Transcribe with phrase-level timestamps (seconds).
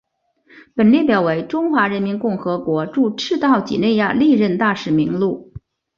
[0.75, 5.53] 本列表为中华人民共和国驻赤道几内亚历任大使名录。